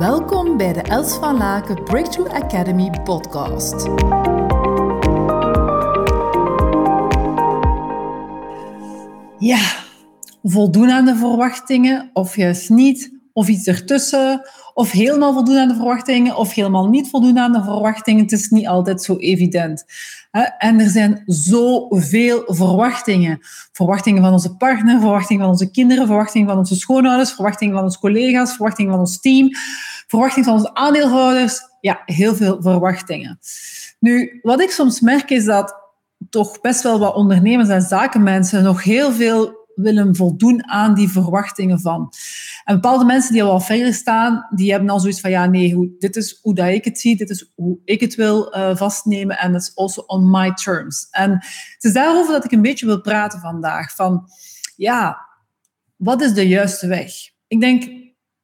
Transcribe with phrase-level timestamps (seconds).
[0.00, 3.86] Welkom bij de Els van Laken Breakthrough Academy podcast.
[9.38, 9.58] Ja,
[10.42, 14.48] voldoen aan de verwachtingen of juist niet, of iets ertussen,
[14.80, 18.22] of helemaal voldoen aan de verwachtingen of helemaal niet voldoen aan de verwachtingen.
[18.22, 19.84] Het is niet altijd zo evident.
[20.58, 23.38] En er zijn zoveel verwachtingen.
[23.72, 27.98] Verwachtingen van onze partner, verwachtingen van onze kinderen, verwachtingen van onze schoonouders, verwachtingen van onze
[27.98, 29.50] collega's, verwachtingen van ons team,
[30.06, 31.60] verwachtingen van onze aandeelhouders.
[31.80, 33.38] Ja, heel veel verwachtingen.
[33.98, 35.74] Nu, wat ik soms merk is dat
[36.30, 41.80] toch best wel wat ondernemers en zakenmensen nog heel veel willen voldoen aan die verwachtingen
[41.80, 42.12] van.
[42.70, 45.96] En bepaalde mensen die al wat verder staan, die hebben al zoiets van, ja, nee,
[45.98, 49.38] dit is hoe dat ik het zie, dit is hoe ik het wil uh, vastnemen
[49.38, 51.08] en it's also on my terms.
[51.10, 51.30] En
[51.74, 54.24] het is daarover dat ik een beetje wil praten vandaag, van,
[54.76, 55.18] ja,
[55.96, 57.12] wat is de juiste weg?
[57.46, 57.90] Ik denk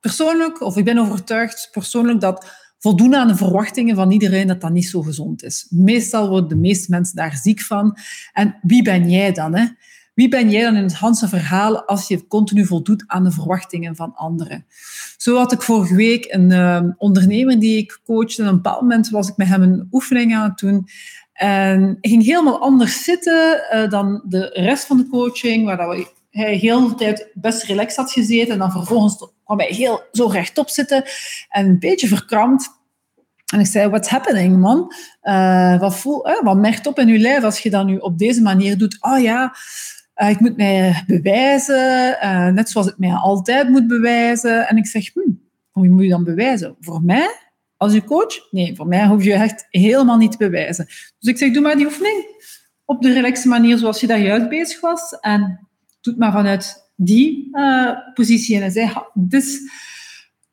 [0.00, 2.46] persoonlijk, of ik ben overtuigd persoonlijk, dat
[2.78, 5.66] voldoen aan de verwachtingen van iedereen, dat dat niet zo gezond is.
[5.70, 7.96] Meestal worden de meeste mensen daar ziek van.
[8.32, 9.54] En wie ben jij dan?
[9.54, 9.66] Hè?
[10.14, 13.96] Wie ben jij dan in het Hanse verhaal als je continu voldoet aan de verwachtingen
[13.96, 14.66] van anderen?
[15.16, 18.42] Zo had ik vorige week een uh, ondernemer die ik coachte.
[18.42, 20.86] Op een bepaald moment was ik met hem een oefening aan het doen.
[21.32, 26.56] En hij ging helemaal anders zitten uh, dan de rest van de coaching, waar hij
[26.56, 28.52] heel de tijd best relaxed had gezeten.
[28.52, 31.04] En dan vervolgens kwam hij heel zo rechtop zitten
[31.48, 32.80] en een beetje verkrampt.
[33.52, 34.94] En ik zei, what's happening, man?
[35.22, 38.18] Uh, wat, voel, uh, wat merkt op in je lijf als je dat nu op
[38.18, 38.96] deze manier doet?
[39.00, 39.54] Oh ja,
[40.16, 44.68] uh, ik moet mij bewijzen, uh, net zoals ik mij altijd moet bewijzen.
[44.68, 45.20] En ik zeg, hm,
[45.70, 46.76] hoe moet je dan bewijzen?
[46.80, 47.36] Voor mij?
[47.76, 48.50] Als je coach?
[48.50, 50.84] Nee, voor mij hoef je echt helemaal niet te bewijzen.
[51.18, 52.24] Dus ik zeg, doe maar die oefening
[52.84, 55.18] op de relaxe manier zoals je daar juist bezig was.
[55.20, 55.40] En
[56.00, 58.54] doe het maar vanuit die uh, positie.
[58.54, 59.58] En hij zei, dus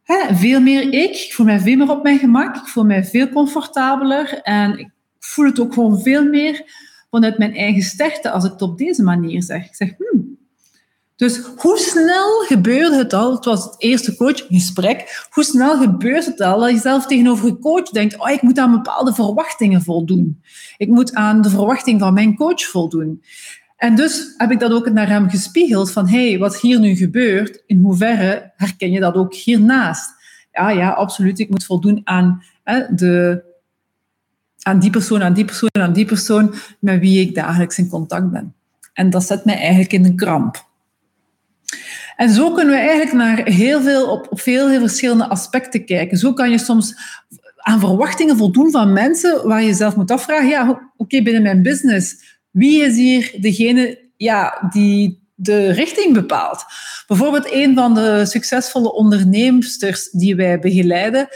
[0.03, 1.15] hè, veel meer ik.
[1.15, 2.55] Ik voel mij veel meer op mijn gemak.
[2.55, 4.41] Ik voel mij veel comfortabeler.
[4.41, 8.61] En ik voel het ook gewoon veel meer vanuit mijn eigen sterkte als ik het
[8.61, 9.65] op deze manier zeg.
[9.65, 10.37] Ik zeg, hmm.
[11.19, 16.41] Dus hoe snel gebeurde het al, het was het eerste coachgesprek, hoe snel gebeurt het
[16.41, 20.41] al dat je zelf tegenover je coach denkt, oh, ik moet aan bepaalde verwachtingen voldoen.
[20.77, 23.23] Ik moet aan de verwachting van mijn coach voldoen.
[23.77, 27.63] En dus heb ik dat ook naar hem gespiegeld van, hey, wat hier nu gebeurt,
[27.65, 30.11] in hoeverre herken je dat ook hiernaast?
[30.51, 33.43] Ja, ja, absoluut, ik moet voldoen aan hè, de
[34.61, 38.31] aan die persoon, aan die persoon, aan die persoon met wie ik dagelijks in contact
[38.31, 38.53] ben.
[38.93, 40.67] En dat zet mij eigenlijk in een kramp.
[42.15, 46.17] En zo kunnen we eigenlijk naar heel veel, op, op veel heel verschillende aspecten kijken.
[46.17, 46.95] Zo kan je soms
[47.57, 52.37] aan verwachtingen voldoen van mensen waar je zelf moet afvragen, ja, oké, binnen mijn business,
[52.51, 56.65] wie is hier degene ja, die de richting bepaalt?
[57.07, 61.27] Bijvoorbeeld een van de succesvolle onderneemsters die wij begeleiden,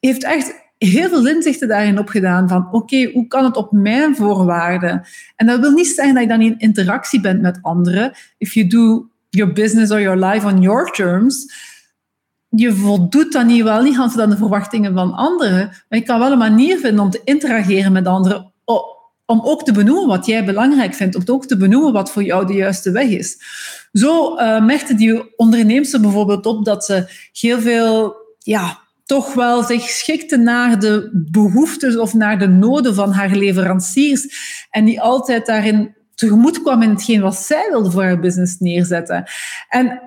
[0.00, 5.06] heeft echt heel veel inzichten daarin opgedaan van oké, hoe kan het op mijn voorwaarden?
[5.36, 8.12] En dat wil niet zeggen dat je dan in interactie bent met anderen.
[8.38, 11.52] If you do your business or your life on your terms,
[12.48, 16.32] je voldoet dan niet wel niet aan de verwachtingen van anderen, maar je kan wel
[16.32, 18.52] een manier vinden om te interageren met anderen,
[19.26, 22.46] om ook te benoemen wat jij belangrijk vindt, om ook te benoemen wat voor jou
[22.46, 23.38] de juiste weg is.
[23.92, 28.78] Zo uh, merkte die onderneemster bijvoorbeeld op dat ze heel veel ja,
[29.08, 34.28] toch wel zich schikte naar de behoeftes of naar de noden van haar leveranciers.
[34.70, 39.24] En die altijd daarin tegemoet kwam in hetgeen wat zij wilde voor haar business neerzetten.
[39.68, 40.00] En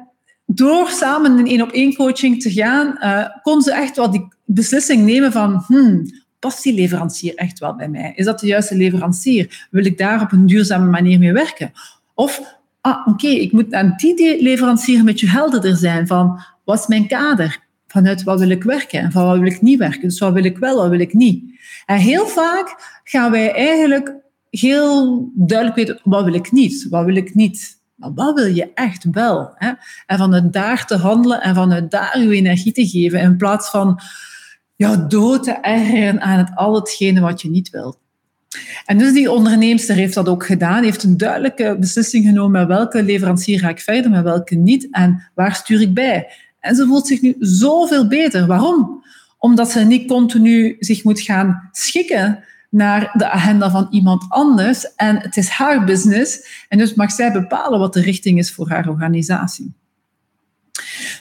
[0.45, 4.27] door samen in één op één coaching te gaan, uh, kon ze echt wel die
[4.45, 6.05] beslissing nemen van, hmm,
[6.39, 8.13] past die leverancier echt wel bij mij?
[8.15, 9.67] Is dat de juiste leverancier?
[9.71, 11.71] Wil ik daar op een duurzame manier mee werken?
[12.13, 12.41] Of,
[12.81, 17.07] ah, oké, ik moet aan die leverancier een beetje helderder zijn van, wat is mijn
[17.07, 17.69] kader?
[17.91, 20.01] Vanuit wat wil ik werken en van wat wil ik niet werken.
[20.01, 21.43] Dus wat wil ik wel, wat wil ik niet.
[21.85, 24.13] En heel vaak gaan wij eigenlijk
[24.49, 27.79] heel duidelijk weten, wat wil ik niet, wat wil ik niet.
[27.95, 29.51] Maar wat wil je echt wel?
[29.55, 29.71] Hè?
[30.05, 33.99] En vanuit daar te handelen en vanuit daar je energie te geven, in plaats van
[34.75, 37.99] ja, dood te ergeren aan het, al hetgene wat je niet wilt.
[38.85, 43.03] En dus die onderneemster heeft dat ook gedaan, heeft een duidelijke beslissing genomen met welke
[43.03, 46.27] leverancier ga ik verder, met welke niet en waar stuur ik bij.
[46.61, 48.47] En ze voelt zich nu zoveel beter.
[48.47, 49.03] Waarom?
[49.37, 54.95] Omdat ze niet continu zich moet gaan schikken naar de agenda van iemand anders.
[54.95, 56.65] En het is haar business.
[56.69, 59.73] En dus mag zij bepalen wat de richting is voor haar organisatie.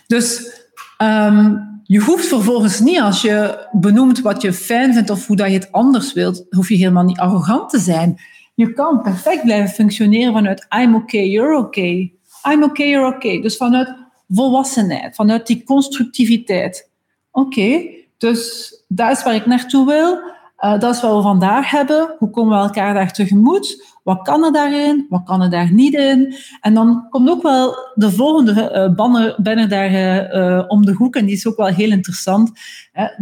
[0.06, 0.58] Dus
[1.02, 5.46] um, je hoeft vervolgens niet, als je benoemt wat je fijn vindt of hoe dat
[5.46, 8.20] je het anders wilt, hoef je helemaal niet arrogant te zijn.
[8.54, 12.12] Je kan perfect blijven functioneren vanuit I'm okay, you're okay.
[12.50, 13.40] I'm okay, you're okay.
[13.40, 13.94] Dus vanuit
[14.30, 16.90] volwassenheid, vanuit die constructiviteit.
[17.30, 17.82] oké,
[18.18, 20.18] dus dat is waar ik naartoe wil.
[20.64, 22.14] Uh, dat is wat we vandaag hebben.
[22.18, 23.98] Hoe komen we elkaar daar tegemoet?
[24.02, 25.06] Wat kan er daarin?
[25.08, 26.34] Wat kan er daar niet in?
[26.60, 28.94] En dan komt ook wel de volgende uh,
[29.42, 29.92] banner, daar
[30.34, 31.16] uh, om de hoek.
[31.16, 32.52] En die is ook wel heel interessant.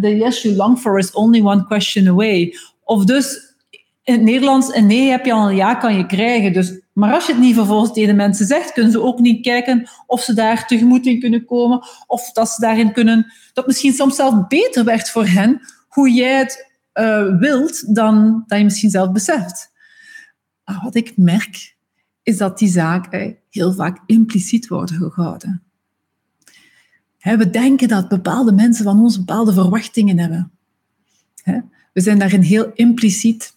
[0.01, 2.55] The yes you long for is only one question away.
[2.85, 3.48] Of dus
[4.09, 6.53] in het Nederlands, een nee heb je al een ja kan je krijgen.
[6.53, 9.89] Dus, maar als je het niet vervolgens tegen mensen zegt, kunnen ze ook niet kijken
[10.07, 11.87] of ze daar tegemoet in kunnen komen.
[12.07, 16.39] Of dat ze daarin kunnen, dat misschien soms zelf beter werd voor hen, hoe jij
[16.39, 19.73] het uh, wilt dan dat je misschien zelf beseft.
[20.83, 21.77] Wat ik merk,
[22.23, 25.63] is dat die zaken heel vaak impliciet worden gehouden.
[27.19, 30.53] we denken dat bepaalde mensen van ons bepaalde verwachtingen hebben.
[31.93, 33.57] We zijn daarin heel impliciet.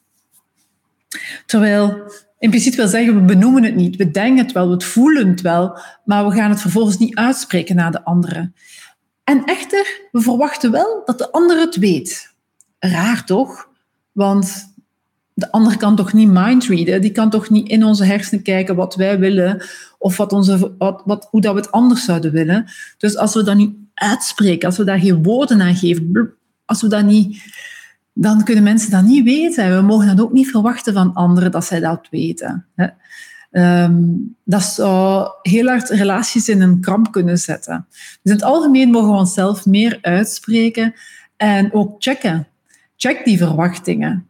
[1.45, 3.95] Terwijl impliciet wil zeggen, we benoemen het niet.
[3.95, 7.75] We denken het wel, we voelen het wel, maar we gaan het vervolgens niet uitspreken
[7.75, 8.55] naar de anderen.
[9.23, 12.33] En echter, we verwachten wel dat de ander het weet.
[12.79, 13.69] Raar toch?
[14.11, 14.73] Want
[15.33, 17.01] de ander kan toch niet mindreaden?
[17.01, 19.63] Die kan toch niet in onze hersenen kijken wat wij willen
[19.97, 22.65] of wat onze, wat, wat, hoe dat we het anders zouden willen.
[22.97, 26.33] Dus als we dat niet uitspreken, als we daar geen woorden aan geven,
[26.65, 27.43] als we dat niet,
[28.13, 29.75] dan kunnen mensen dat niet weten.
[29.75, 32.65] We mogen dat ook niet verwachten van anderen dat zij dat weten.
[33.51, 37.85] Um, dat zou heel hard relaties in een kramp kunnen zetten.
[37.89, 40.93] Dus in het algemeen mogen we onszelf meer uitspreken
[41.37, 42.47] en ook checken
[43.01, 44.29] check die verwachtingen.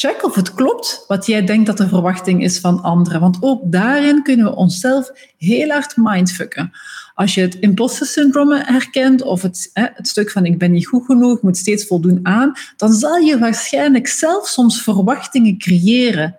[0.00, 3.20] Check of het klopt wat jij denkt dat de verwachting is van anderen.
[3.20, 6.70] Want ook daarin kunnen we onszelf heel hard mindfucken.
[7.14, 10.86] Als je het imposter syndrome herkent of het, hè, het stuk van ik ben niet
[10.86, 16.36] goed genoeg, moet steeds voldoen aan, dan zal je waarschijnlijk zelf soms verwachtingen creëren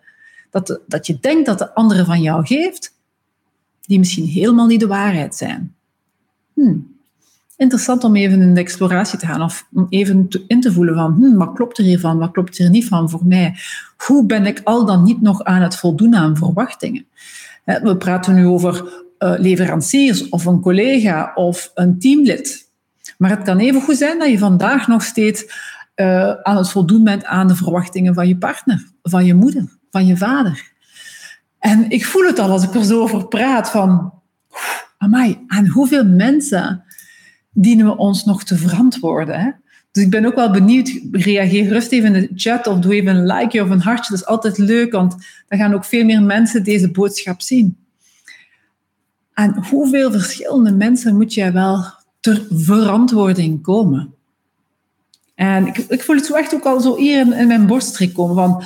[0.49, 2.95] dat, dat je denkt dat de andere van jou geeft,
[3.81, 5.75] die misschien helemaal niet de waarheid zijn.
[6.53, 6.90] Hmm
[7.61, 11.13] interessant om even in de exploratie te gaan of om even in te voelen van
[11.13, 13.55] hm, wat klopt er hiervan, wat klopt er niet van voor mij?
[13.97, 17.05] Hoe ben ik al dan niet nog aan het voldoen aan verwachtingen?
[17.65, 22.69] We praten nu over uh, leveranciers of een collega of een teamlid.
[23.17, 25.45] Maar het kan even goed zijn dat je vandaag nog steeds
[25.95, 30.05] uh, aan het voldoen bent aan de verwachtingen van je partner, van je moeder, van
[30.05, 30.71] je vader.
[31.59, 34.13] En ik voel het al als ik er zo over praat van,
[34.97, 36.83] amai, aan hoeveel mensen
[37.51, 39.39] dienen we ons nog te verantwoorden.
[39.39, 39.51] Hè?
[39.91, 40.99] Dus ik ben ook wel benieuwd.
[41.11, 44.11] Reageer rustig even in de chat of doe even een like of een hartje.
[44.11, 45.15] Dat is altijd leuk, want
[45.47, 47.77] dan gaan ook veel meer mensen deze boodschap zien.
[49.33, 51.85] En hoeveel verschillende mensen moet jij wel
[52.19, 54.13] ter verantwoording komen?
[55.35, 58.13] En ik, ik voel het zo echt ook al zo hier in, in mijn borststreek
[58.13, 58.63] komen van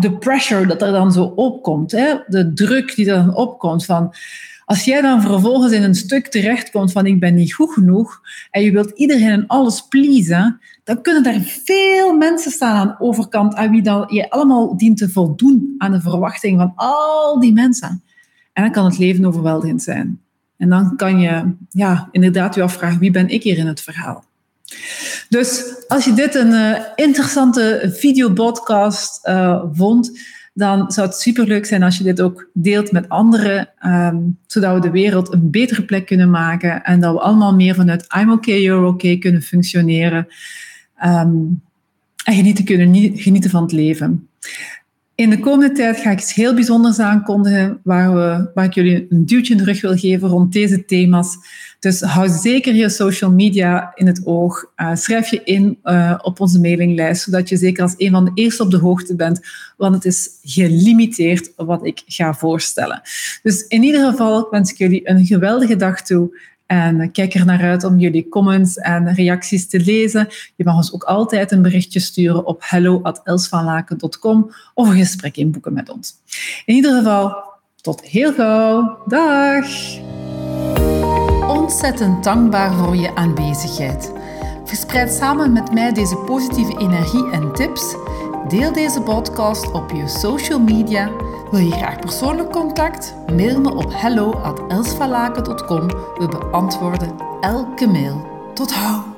[0.00, 1.92] de pressure dat er dan zo opkomt.
[1.92, 2.14] Hè?
[2.26, 4.14] De druk die er dan opkomt van
[4.70, 8.20] als jij dan vervolgens in een stuk terechtkomt van ik ben niet goed genoeg
[8.50, 13.04] en je wilt iedereen en alles pleasen, dan kunnen er veel mensen staan aan de
[13.04, 17.52] overkant aan wie dan je allemaal dient te voldoen aan de verwachting van al die
[17.52, 18.02] mensen.
[18.52, 20.20] En dan kan het leven overweldigend zijn.
[20.56, 24.24] En dan kan je ja, inderdaad je afvragen, wie ben ik hier in het verhaal?
[25.28, 30.18] Dus als je dit een uh, interessante videopodcast uh, vond,
[30.52, 34.80] dan zou het superleuk zijn als je dit ook deelt met anderen, um, zodat we
[34.80, 38.62] de wereld een betere plek kunnen maken en dat we allemaal meer vanuit I'm okay,
[38.62, 40.26] you're okay kunnen functioneren
[41.04, 41.62] um,
[42.24, 44.28] en genieten kunnen genieten van het leven.
[45.20, 49.06] In de komende tijd ga ik iets heel bijzonders aankondigen waar, we, waar ik jullie
[49.08, 51.36] een duwtje in de rug wil geven rond deze thema's.
[51.78, 54.64] Dus hou zeker je social media in het oog.
[54.76, 58.30] Uh, schrijf je in uh, op onze mailinglijst, zodat je zeker als een van de
[58.34, 59.40] eerste op de hoogte bent,
[59.76, 63.00] want het is gelimiteerd wat ik ga voorstellen.
[63.42, 66.38] Dus in ieder geval wens ik jullie een geweldige dag toe.
[66.70, 70.28] En kijk er naar uit om jullie comments en reacties te lezen.
[70.56, 75.90] Je mag ons ook altijd een berichtje sturen op hello.elsvanlaken.com of een gesprek inboeken met
[75.90, 76.14] ons.
[76.64, 77.36] In ieder geval,
[77.80, 78.98] tot heel gauw.
[79.06, 79.66] Dag!
[81.48, 84.12] Ontzettend dankbaar voor je aanwezigheid.
[84.64, 87.96] Verspreid samen met mij deze positieve energie en tips.
[88.48, 91.10] Deel deze podcast op je social media
[91.50, 93.14] wil je graag persoonlijk contact?
[93.26, 95.86] Mail me op hello@elsvalaken.com.
[95.88, 98.26] We beantwoorden elke mail.
[98.54, 99.09] Tot hou!